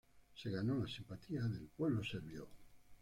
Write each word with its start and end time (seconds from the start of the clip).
Se 0.33 0.49
ganó 0.49 0.77
la 0.79 0.87
simpatía 0.87 1.43
del 1.43 1.67
pueblo 1.67 2.03
serbio. 2.03 2.47